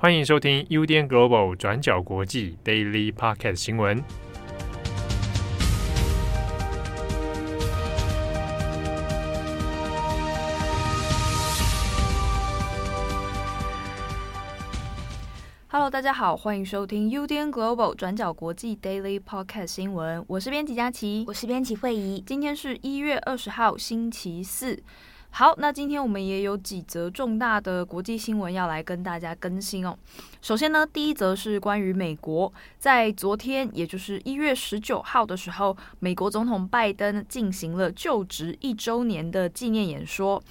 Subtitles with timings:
[0.00, 4.00] 欢迎收听 UDN Global 转角国际 Daily Pocket 新闻。
[15.66, 20.24] Hello，大家好，欢迎收听 UDN Global 转角国际 Daily Podcast 新闻。
[20.28, 22.22] 我是编辑佳琪，我是编辑惠仪。
[22.24, 24.80] 今天是一月二十号，星期四。
[25.30, 29.96] 好，那今天我们也有几则重大的国际新闻要来跟大家更新哦。
[30.42, 40.42] 首先呢，第一则是关于美国，在昨天，也就是一月十九号的时候，美国总统拜登进行了就职一周年的纪念演说。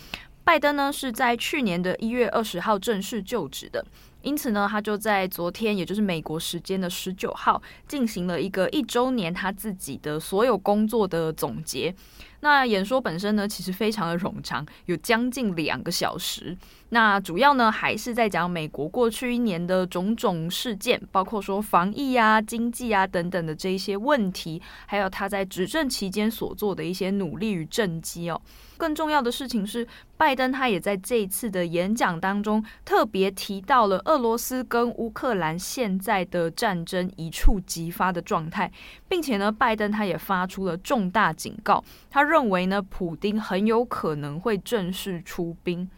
[0.46, 3.86] 拜登呢是在去年的一月二十号正式就职的，
[4.22, 11.94] 因此呢，他就在昨天，也就是美国时间的十九号，进行了一个一周年他自己的所有工作的总结。
[12.42, 16.56] 那演说本身呢，其实非常的冗长，有将近两个小时。
[16.90, 28.40] 那主要呢，还是在讲美国过去一年的种种事件，包括说防疫啊、经济啊等等的这一些问题，还有他在执政期间所做的一些努力与政绩哦。
[28.78, 29.86] 更重要的事情是，
[30.16, 38.72] 拜登他也在这一次的演讲当中特别提到了俄罗斯跟乌克兰现在的战争一触即发的状态，
[39.10, 45.90] 并且呢，拜登他也发出了重大警告，他认认为呢，普丁很有可能会正式出兵。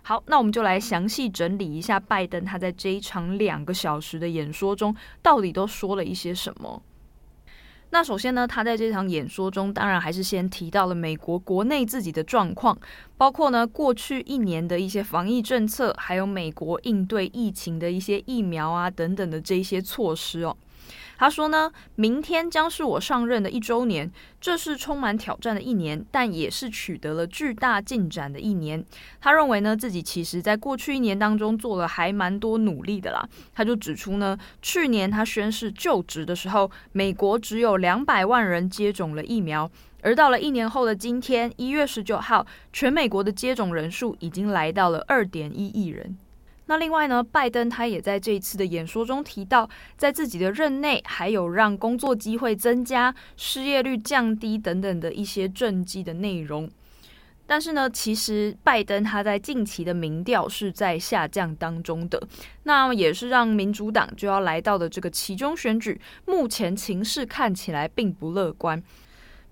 [0.00, 6.80] 好，那我们就来详细整理一下拜登他在这一场两个小时的演说中到底都说了一些什么。
[7.90, 12.78] 那首先呢，他在这场演说中，当然还是先提到了美国国内自己的状况，
[13.18, 20.56] 包括呢过去一年的一些防疫政策，还有美国应对疫情的一些疫苗啊等等的这些措施哦。
[21.18, 28.84] 他说呢，明天将是我上任的一周年，这是充满挑战的一年，但也是取得了巨大进展的一年。
[29.20, 33.26] 他认为呢，自己其实在过去一年当中做了还蛮多努力的啦。
[33.54, 39.70] 他就指出呢，去年他宣誓就职的时候，美国只有两百万人接种了疫苗，
[40.02, 46.16] 而到了一年后的今天，一月十九号，全美国的接种人数已经来到了二点一亿人。
[46.66, 56.68] 那另外呢，拜登他也在这一次的演说中提到，在自己的任内还有让工作机会增加、失业率降低等等的一些政绩的内容。
[57.48, 62.20] 但是呢，其实拜登他在近期的民调是在下降当中的，
[62.64, 68.82] 那也是让民主党就要来到的这个其中选举，目前情势看起来并不乐观。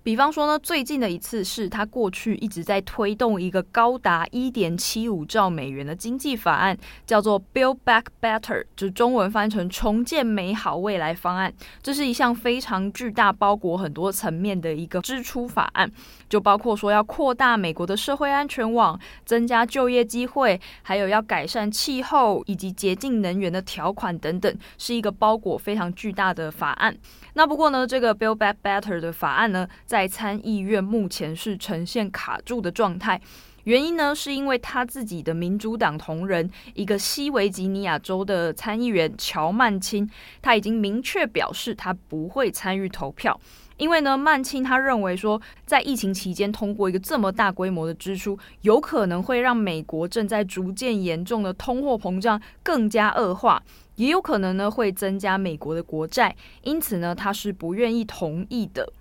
[0.05, 6.77] 比方说呢，最近的一次是他过去一直在推动一个高达一点七五兆美元的经济法案，
[7.07, 11.51] 叫做 Build Back Better，就中文翻成重建美好未来方案。
[11.81, 15.91] 这是一项非常巨大、包裹很多层面的一个支出法案，
[16.29, 26.95] 就包括说要扩大美国的社会安全网，增加就业机会，还有要改善气候以及洁净能源的条款等等，是一个包裹非常巨大的法案。
[27.37, 33.19] 那不过呢，这个 Build Back Better 的法案呢，在参议院目前是呈现卡住的状态。
[33.65, 40.09] 原因呢，是因为他自己的民主党同仁，一个西维吉尼亚州的参议员乔曼钦，
[40.41, 43.37] 他已经明确表示他不会参与投票。
[43.75, 53.61] 因为呢，曼钦他认为说，在疫情期间通过一个这么大规模的支出，有可能会让美国正在逐渐严重的通货膨胀更加恶化。
[53.95, 58.91] 也有可能呢，会增加美国的国债，因此呢，他是不愿意同意的。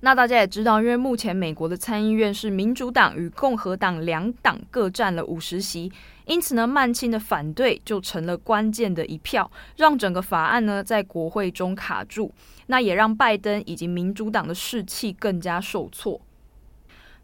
[0.00, 5.90] 那大家也知道，因为目前美国的参议院是民主党与共和党两党各占了五十席，
[6.26, 12.30] 因此呢，曼钦的反对就成了关键的一票，让整个法案呢在国会中卡住，
[12.66, 16.20] 那也让拜登以及民主党的士气更加受挫。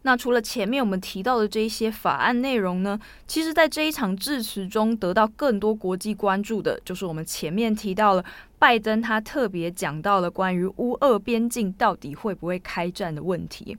[0.05, 8.25] 那除了前面我们提到的这一些法案内容呢，其实，在这一场致辞中得到更多国际关注的，就是我们前面提到了
[8.59, 13.77] 拜登他特别讲到了关于乌俄边境到底会不会开战的问题。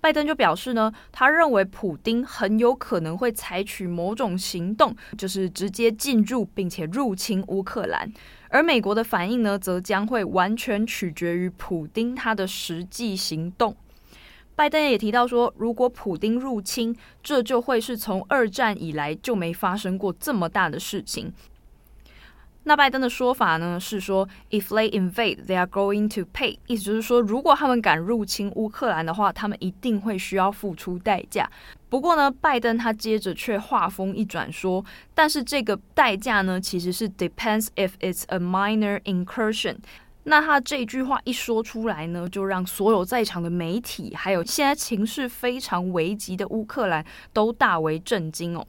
[0.00, 8.08] 拜登就表示呢，他认为普丁很有可能会采取某种行动，就是直接进入并且入侵乌克兰，
[8.50, 13.74] 而美国的反应呢，则将会完全取决于普丁他的实际行动。
[14.56, 21.32] 拜登也提到说，如果普丁入侵，这就会是从二战以来就没发生过这么大的事情。
[22.64, 31.48] 那拜登的说法呢是说，If they invade, they are going to pay，意思就是说，如果他们敢入侵乌克兰的话，他们一定会需要付出代价。
[31.88, 39.76] 不过呢，拜登他接着却话锋一转说，但是这个代价呢，其实是 depends if it's a minor incursion。
[40.28, 48.66] 那他这句话一说出来呢，就让所有在场的媒体，还有现在情势非常危急的乌克兰都大为震惊哦。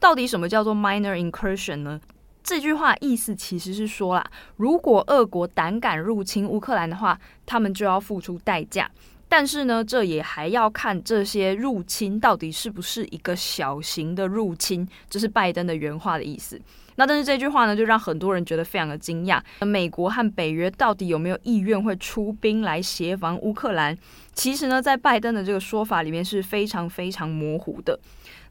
[0.00, 2.00] 到底什么叫做 minor incursion 呢？
[2.42, 4.24] 这句话意思其实是说啦，
[4.56, 8.90] 如果俄国胆敢入侵乌克兰的话，他们就要付出代价。
[9.28, 16.58] 但是呢，这也还要看这些入侵到底是不是一个小型的入侵，这是拜登的原话的意思。
[16.96, 19.40] 那但是这句话呢，就让很多人觉得非常的惊讶。
[19.60, 23.96] 美国和北约到底有没有意愿会出兵来协防乌克兰？
[24.32, 27.98] 其实呢，在拜登的这个说法里面是非常非常模糊的。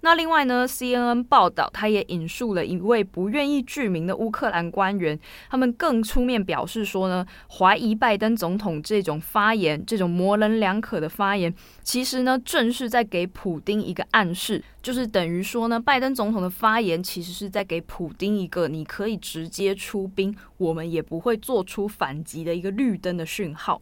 [0.06, 5.18] 那另外呢，CNN 报道，他也引述了一位不愿意具名的乌克兰官员，
[5.50, 7.26] 他们更出面表示说呢，
[7.58, 11.54] 怀疑拜登总统这种发言，这种模棱两可的发言，
[11.84, 23.82] 其实呢，正是在给普丁一个暗示，就是等于说呢，拜登总统的发言其实是在给普丁一个你可以直接出兵，我们也不会做出反击的一个绿灯的讯号。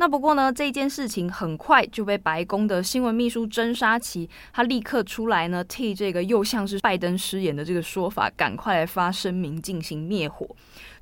[0.00, 10.48] 那不过呢，这件事情很快就被白宫的新闻秘书珍沙奇，他立刻出来呢，替这个又像是拜登失言的这个说法，赶快来发声明进行灭火。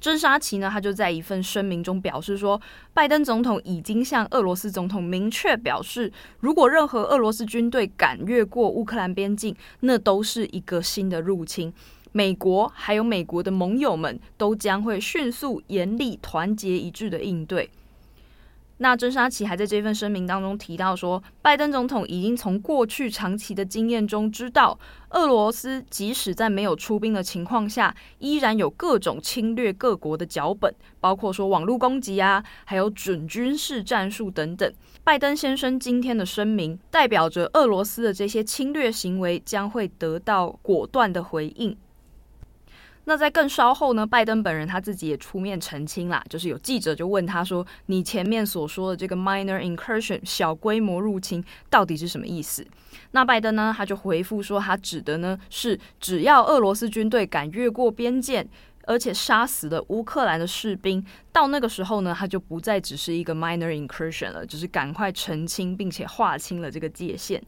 [0.01, 2.61] 珍沙奇呢，他就在一份声明中表示说，
[2.93, 11.73] 拜登总统已经向俄罗斯总统明确表示，如果任何俄罗斯军队敢越过乌克兰边境，那都是一个新的入侵。
[12.11, 17.71] 美国还有美国的盟友们都将会迅速、严厉、团结一致的应对。
[18.79, 24.79] 那真沙奇还在这份声明当中提到说，拜登总统已经从过去长期的经验中知道，
[25.11, 34.73] 俄罗斯即使在没有出兵的情况下，依然有各种侵略各国的脚本，包括说网络攻击啊，还有准军事战术等等。
[35.03, 41.77] 拜登先生今天的声明，代表着俄罗斯的这些侵略行为将会得到果断的回应。
[43.09, 52.67] 那在更稍后呢，拜登本人他自己也出面澄清啦，就是有记者就问他说：“你前面所说的这个 minor incursion 小规模入侵到底是什么意思？”
[53.13, 58.47] 那拜登呢，他就回复说，他指的呢是只要俄罗斯军队敢越过边界，
[58.85, 61.03] 而且杀死了乌克兰的士兵，
[61.33, 67.43] 到那个时候呢，他就不再只是一个 minor incursion 了，就是赶快澄清并且划清了这个界限，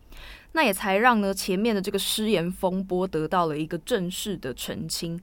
[0.52, 5.20] 那也才让呢前面的这个失言风波得到了一个正式的澄清。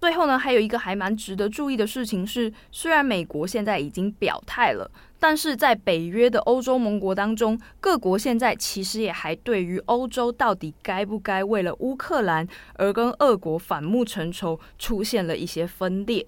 [0.00, 16.24] 最后呢，还有一个还蛮值得注意的事情是，虽然美国现在已经表态了，但是在北约的欧洲盟国当中，各国现在其实也还对于欧洲到底该不该为了乌克兰而跟俄国反目成仇，出现了一些分裂。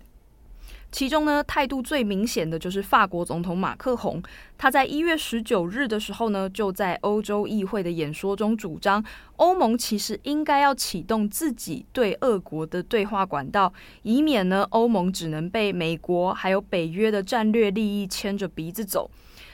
[0.92, 4.20] 其中呢，态度最明显的就是法国总统马克宏，
[4.58, 9.02] 他在一月十九日的时候呢，就在欧洲议会的演说中主张，
[9.36, 13.72] 欧盟其实应该要启动自己对俄国的对话管道，
[14.02, 19.08] 以免呢欧盟只能被美国还有北约的战略利益牵着鼻子走。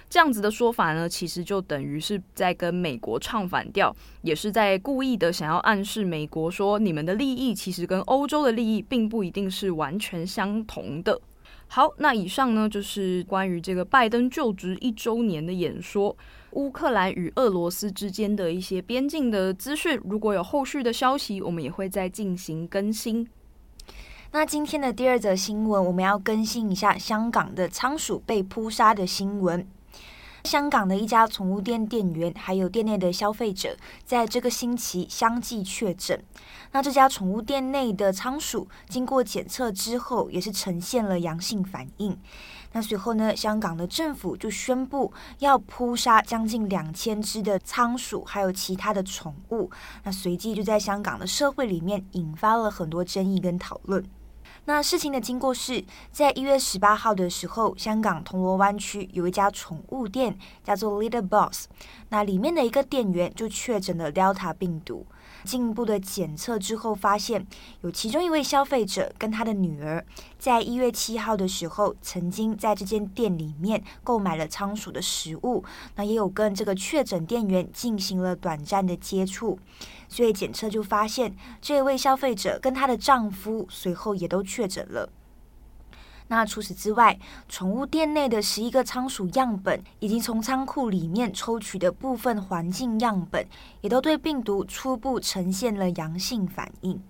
[0.08, 11.20] 这样子的说法呢，其实就等于是在跟美国唱反调，也是在故意的想要暗示美国说，你们的利益其实跟欧洲的利益并不一定是完全相同的。
[11.68, 16.16] 好，那以上呢就是关于这个拜登就职一周年的演说，
[16.52, 20.00] 乌克兰与俄罗斯之间的一些边境的资讯。
[20.04, 23.28] 如果有后续的消息，我们也会再进行更新。
[24.30, 29.66] 那今天的第二则新闻，我们要更新一下香港的仓鼠被扑杀的新闻。
[30.46, 36.22] 香港的一家宠物店店员，还有店内的消费者，在这个星期相继确诊。
[36.70, 42.16] 那这家宠物店内的仓鼠经过检测之后，也是呈现了阳性反应。
[42.72, 49.70] 那随后呢，香港的政府就宣布要扑杀将近两千只的仓鼠，还有其他的宠物。
[50.04, 54.04] 那随即就在香港的社会里面引发了很多争议跟讨论。
[54.66, 61.66] 那事情的经过是在一月十八号的时候，香港铜锣湾区有一家宠物店叫做 Little Boss，
[62.08, 65.06] 那里面的一个店员就确诊了 Delta 病毒。
[65.46, 67.46] 进一步的检测之后，发现
[67.82, 70.04] 有其中一位消费者跟他的女儿，
[70.38, 79.56] 在一月七号的时候，曾经在这间店里面购买了仓鼠的食物，那也有跟这个确诊店员进行了短暂的接触，
[80.08, 85.08] 所以检测就发现这位消费者跟她的丈夫随后也都确诊了。
[86.28, 87.18] 那除此之外，
[87.48, 93.46] 宠物店内的十一个仓鼠样本，以及从仓库里面抽取的部分环境样本，
[93.80, 97.00] 也都对病毒初步呈现了阳性反应。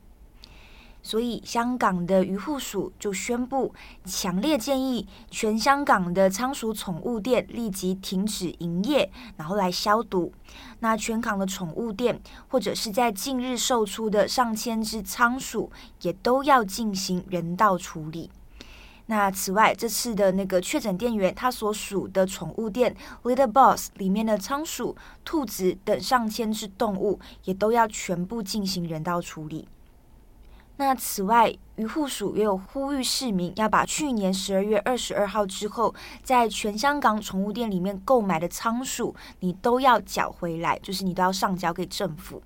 [1.02, 3.72] 所以，香港的渔护署就宣布，
[4.04, 10.32] 强烈建议全香港的仓鼠宠物店立即停止营业，然后来消毒。
[10.80, 15.70] 那全港的宠物店，或者是在近日售出的上千只仓鼠，
[16.02, 18.28] 也都要进行人道处理。
[19.08, 29.68] 那此外，这次的那个确诊店员，他所属的宠物店 Litter Boss 里面的仓鼠、兔子等上千只动物，也都要全部进行人道处理。
[30.78, 42.42] 那此外，渔护署也有呼吁市民要把去年十二月二十二号之后在全香港宠物店里面购买的仓鼠，你都要缴回来，就是你都要上交给政府。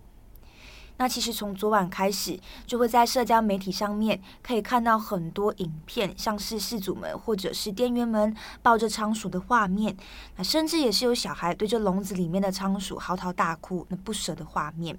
[1.01, 9.97] 那其实从昨晚开始，就会在社交媒体上面可以看到很多影片，像是事主们或者是店员们抱着仓鼠的画面，
[10.37, 14.99] 那甚至也是有小孩对着笼子里面的仓鼠嚎啕大哭，那不舍的画面。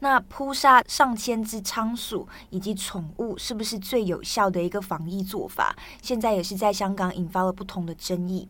[0.00, 5.76] 那扑杀上千只仓鼠以及宠物，是不是最有效的一个防疫做法？
[6.02, 8.48] 现在也是在香港引发了不同的争议。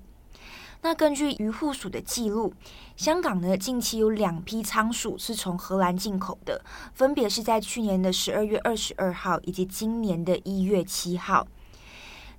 [0.81, 2.55] 那根据渔护署的记录，
[2.97, 11.47] 香港呢近期有两批仓鼠是从荷兰进口的，分别是在去年的十二月二十二号以及今年的一月七号。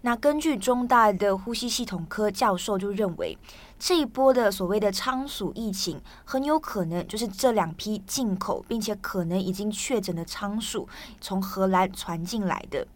[0.02, 3.38] 那根据中大的呼吸系统科教授就认为，
[3.78, 10.88] 这一波的所谓的仓鼠疫情，很有可能就是这两批进口并且可能已经确诊的仓鼠
[11.20, 12.88] 从荷兰传进来的。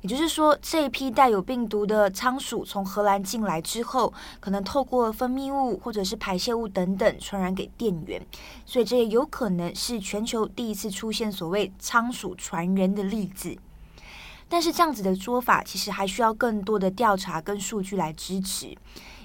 [0.00, 8.24] 也就是说，这一批带有病毒的仓鼠从荷兰进来之后，可能透过分泌物或者是排泄物等等传染给店员，
[8.64, 13.56] 所以这也有可能是全球第一次出现所谓仓鼠传人的例子。
[14.48, 18.68] 但是这样子的说法，其实还需要更多的调查跟数据来支持，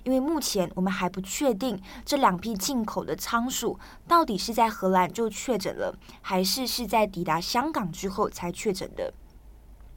[0.03, 9.13] 因为目前我们还不确定这两批进口的仓鼠到底是在荷兰就确诊了，还是是在抵达香港之后才确诊的，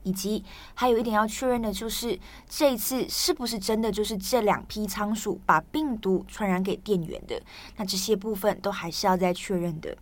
[0.06, 2.16] 以及还有一点要确认的就是，
[2.48, 7.42] 这一次是不是真的就是这两批仓鼠把病毒传染给店员的？
[7.76, 9.96] 那这些部分都还是要再确认的。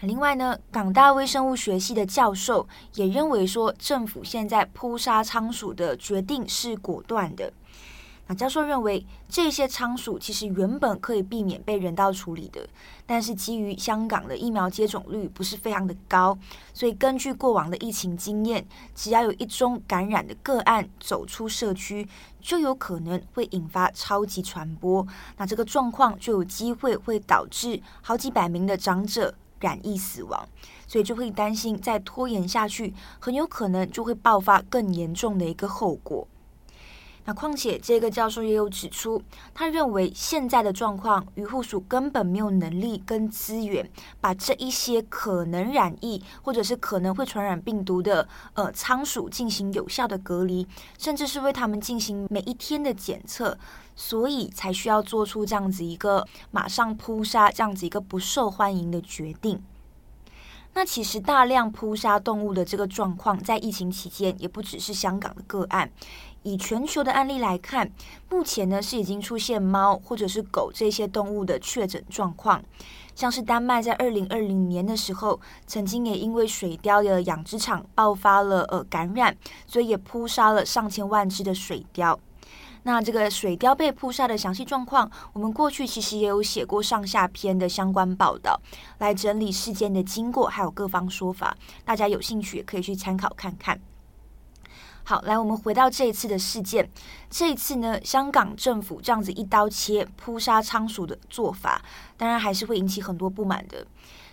[0.00, 7.52] 另外呢，港大微生物学系的教授也认为说，政府现在扑杀仓鼠的决定是果断的。
[8.26, 12.66] 那教授认为，这些仓鼠其实原本可以避免被人道处理的，
[13.04, 16.38] 但是基于香港的疫苗接种率不是非常的高，
[16.72, 22.08] 所以根据过往的疫情经验，只要有一宗感染的个案走出社区，
[22.40, 25.06] 就有可能会引发超级传播。
[25.36, 29.34] 那这个状况就有机会会导致好几百名的长者。
[29.60, 30.46] 染疫死亡，
[30.86, 36.28] 所以就会担心再拖延下去，很有可能就会爆发更严重的一个后果。
[37.26, 39.22] 那况且这个教授也有指出，
[39.54, 43.88] 他认为现在的状况，渔护署根本没有能力跟资源
[44.20, 50.66] 把这一些可能染疫或者是可能会传染病毒的呃仓鼠进行有效的隔离，
[50.98, 53.56] 甚至是为他们进行每一天的检测，
[53.96, 59.62] 所以才需要做出这样子一个马上扑杀这样子一个不受欢迎的决定。
[60.76, 65.88] 那其实大量扑杀动物的这个状况，在疫情期间也不只是香港的个案。
[66.44, 67.90] 以全球的案例来看，
[68.30, 72.62] 目前呢是已经出现猫或者是狗这些动物的确诊状况，
[73.14, 79.36] 像是丹麦在二零二零年的时候，曾经也因为水貂的养殖场爆发了呃感染，
[79.66, 82.16] 所以也扑杀了上千万只的水貂。
[82.86, 88.60] 那这个水貂被扑杀的详细状况，我们过去其实也有写过上下篇的相关报道，
[88.98, 93.80] 来整理事件的经过还有各方说法，大家有兴趣也可以去参考看看。
[95.06, 96.88] 好，来，我们回到这一次的事件。
[97.28, 101.82] 这一次呢，香港政府这样子一刀切扑杀仓鼠的做法，
[102.16, 103.86] 当然还是会引起很多不满的。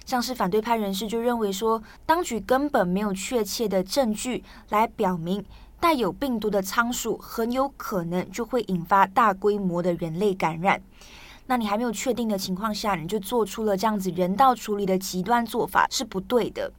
[0.05, 5.43] 像是反对派人士就认为说，当局根本没有确切的证据来表明
[5.77, 10.81] 带有病毒的仓鼠很有可能就会引发大规模的人类感染。
[11.47, 16.71] 那你还没有确定的情况下，你就做出了这样子人道处理的极端做法，是不对的。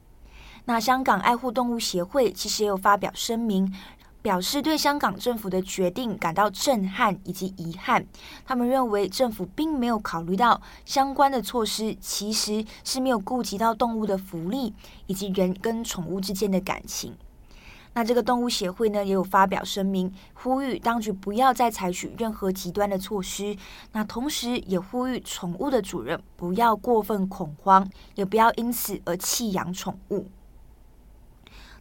[0.65, 3.73] 那香港爱护动物协会其实也有发表声明，
[4.21, 8.05] 表示对香港政府的决定感到震撼以及遗憾。
[8.45, 14.73] 他们认为政府并没有考虑到相关的措施其实是没有顾及到动物的福利
[15.05, 17.13] 以及人跟宠物之间的感情。
[17.95, 23.55] 那这个动物协会呢，也有发表声明，呼吁当局不要再采取任何极端的措施。
[23.91, 30.25] 那同时也呼吁宠物的主人不要过分恐慌，也不要因此而弃养宠物。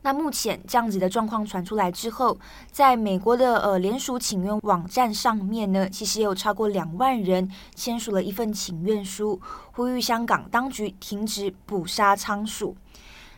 [0.02, 2.37] 那目前这样子的状况传出来之后，
[2.71, 9.40] 在美国的呃联署请愿网站上面呢，其实也有超过两万人签署了一份请愿书，
[9.73, 12.76] 呼吁香港当局停止捕杀仓鼠。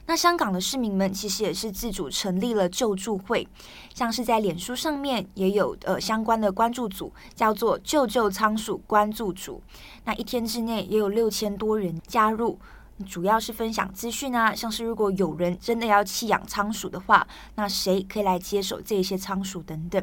[0.07, 3.49] 那香港的市民们其实也是自主成立了救助会，
[3.95, 9.63] 像是在脸书上面也有呃相关的关注组，叫做“救救仓鼠关注组”。
[10.05, 12.59] 那一天之内也有六千多人加入。
[13.07, 20.03] 主要是分享资讯啊，像是如果有人真的要弃养仓鼠的话，那谁可以来接手这些仓鼠等等。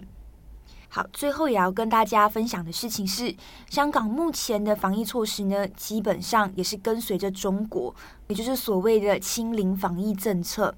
[0.89, 3.33] 好，最后也要跟大家分享的事情是，
[3.69, 7.95] 香港目前的防疫措施呢，基本上也是跟随着中国，
[8.27, 10.75] 也就是所谓的清零防疫政策。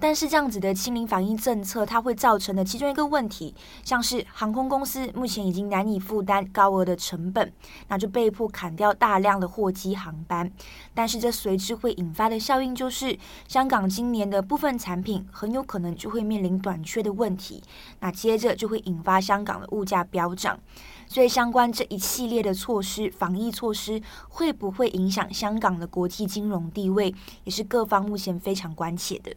[0.00, 7.52] 但是这样子的清零防疫政策，它会造成的其中一个问题，像是航空公司目前已经难以负担高额的成本，
[7.88, 10.50] 那就被迫砍掉大量的货机航班。
[10.92, 17.62] 但是这随之会引发的效应就是，香港今年的部分产品很有可能就会面临短缺的问题，
[18.00, 20.58] 那接着就会引发香港的物价飙涨。
[21.06, 29.34] 所以相关这一系列的措施，防疫措施会不会影响香港的国际金融地位，也是各方目前非常关切的。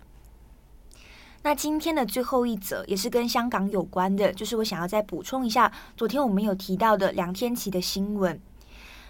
[1.48, 8.38] 那今天的最后一则也是跟香港有关的，就是我想要再补充一下，昨天我们有提到的梁天琦的新闻。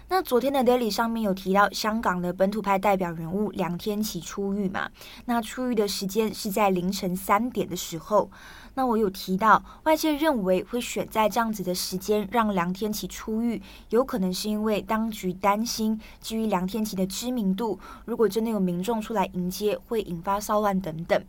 [0.08, 4.88] 那昨天的 Daily 上面有提到香港的本土派代表人物梁天琦出狱嘛？
[5.24, 8.30] 那出狱的时间是在凌晨三点的时候。
[8.74, 21.20] 那我有提到，外界认为会选在这样子的时间让梁天琦出狱，有可能是因为当局担心，基于梁天琦的知名度，如果真的有民众出来迎接，会引发骚乱等等。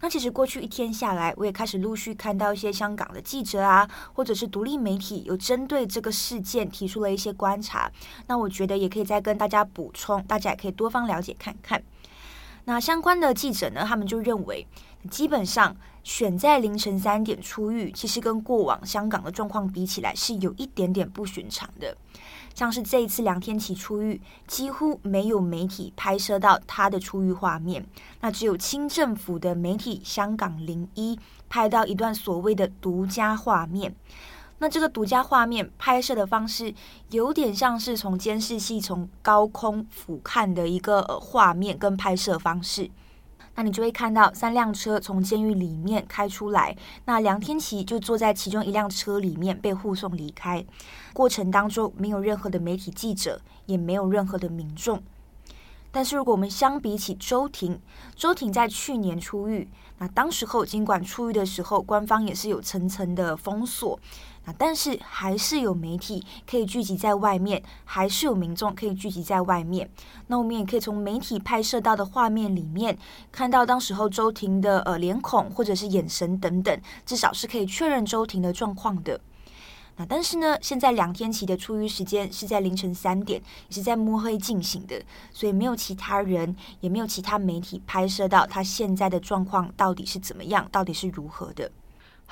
[0.00, 7.90] 那其实过去一天下来，我也开始陆续看到一些香港的记者啊，或者是独立媒体有针对这个事件提出了一些观察。
[8.26, 11.82] 那我觉得也可以再跟大家补充，大家也可以多方了解看看。
[12.64, 14.66] 那相关的记者呢，他们就认为，
[15.10, 21.96] 基本上选在凌晨三点出狱，其实跟过往香港的状况比起来，是有一点点不寻常的。
[22.54, 27.86] 像是这一次梁天琦出狱，几乎没有媒体拍摄到他的出狱画面，
[28.20, 33.94] 那只有清政府的媒体香港零一拍到一段所谓的独家画面。
[34.60, 36.72] 那这个独家画面拍摄的方式，
[37.10, 42.90] 有点像是从监视器从高空俯瞰的一个画面跟拍摄方式。
[43.56, 46.76] 那你就会看到三辆车从监狱里面开出来，
[47.06, 50.64] 那梁天琪就坐在其中一辆车里面被护送离开。
[51.12, 55.02] 过程当中没有任何的媒体记者，也没有任何的民众。
[55.90, 57.80] 但是如果我们相比起周庭，
[58.14, 63.98] 周庭在去年出狱，那当时候尽管出狱的时候，官方也是有层层的封锁。
[64.58, 69.88] 但是还是有媒体可以聚集在外面，还是有民众可以聚集在外面。
[70.26, 72.96] 那我们也可以从媒体拍摄到的画面里面，
[73.30, 79.20] 看到当时候周庭的呃脸孔或者是眼神等等，至少是可以确认周庭的状况的。
[79.96, 91.70] 那但是呢，现在梁天琦的出狱时间是在凌晨三点，也是在摸黑进行的，所以没有其他人，也没有其他媒体拍摄到他现在的状况到底是怎么样，到底是如何的。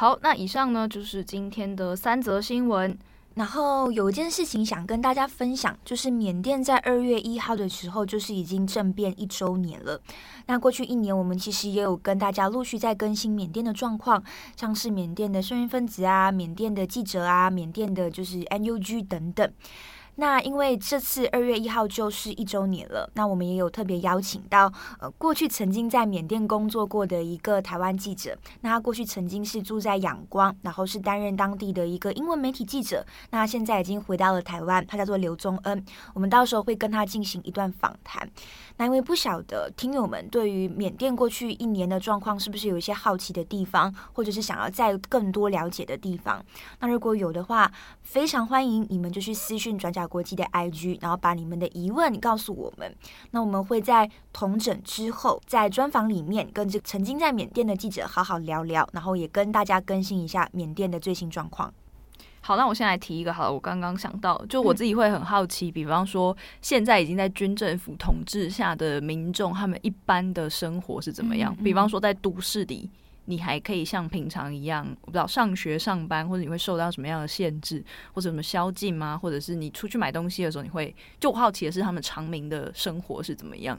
[0.01, 2.97] 好，那以上呢就是今天的三则新闻。
[3.35, 10.01] 然后有一件事情想跟大家分享，就是缅甸在二月一号的时候，就是已经政变一周年了。
[10.47, 14.23] 那过去一年，我们其实也有跟大家陆续在更新缅甸的状况，
[14.55, 19.53] 像是缅甸的社运分子啊、缅甸的记者啊、缅甸的就是 NUG 等等。
[20.21, 38.29] 那因为这次二月一号就是一周年了，那我们也有特别邀请到呃过去曾经在缅甸工作过的一个台湾记者，那他过去曾经是住在仰光，然后是担任当地的一个英文媒体记者，那现在已经回到了台湾，他叫做刘宗恩，我们到时候会跟他进行一段访谈。
[38.77, 46.45] 那因为不晓得听友们对于缅甸过去一年的状况是不是有一些好奇的地方，或者是想要再更多了解的地方，
[46.81, 47.71] 那如果有的话，
[48.03, 52.93] 非常欢迎你们就去私讯转角国际的 IG，然后把你们的疑问告诉我们。
[53.31, 61.73] 那我们会在同整之后，在专访里面跟这曾经在缅甸的记者好好聊聊，然后也跟大家更新一下缅甸的最新状况。
[62.41, 63.53] 好，那我先来提一个好了。
[63.53, 71.53] 我刚刚想到，就我自己会很好奇，嗯、比方说现在已经在军政府统治下的民众，他们一般的生活是怎么样？
[71.59, 72.91] 嗯嗯、比方说在都市里。
[73.29, 79.19] 你还可以像平常一样，我不知道上学上班，或者你会受到什么样的限制，或者什么宵禁吗？
[79.19, 83.79] 或者是你出去买东西的时候，你会就我好奇的是，他们常民的生活是怎么样？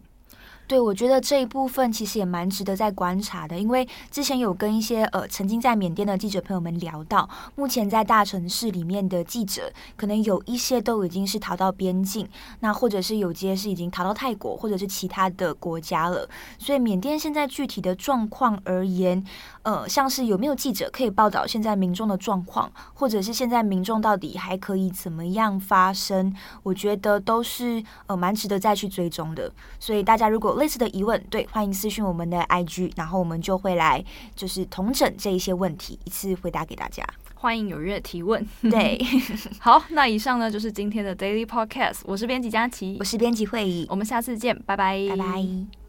[0.70, 12.30] 对，我觉得这一部分其实也蛮值得再观察的，因为之前有跟一些呃曾经在缅甸的记者朋友们聊到，目前在大城市里面的记者，可能有一些都已经是逃到边境，
[12.60, 16.30] 那或者是有些是已经逃到泰国或者是其他的国家了。
[16.60, 19.26] 所以缅甸现在具体的状况而言，
[19.64, 29.52] 呃，像是有没有记者可以报道现在民众的状况，或者是现在民众到底还可以怎么样发声，我觉得都是呃蛮值得再去追踪的。
[29.80, 34.04] 所以大家如果类似的疑问，对，欢迎私讯我们的 IG，然后我们就会来
[34.36, 37.06] 就是统整这一些问题，一次回答给大家。
[37.36, 38.46] 欢迎踊跃提问。
[38.64, 39.00] 对，
[39.60, 45.89] 好，那以上呢就是今天的 Daily Podcast，我是编辑佳琪，我是编辑慧仪，我们下次见，拜拜，拜拜。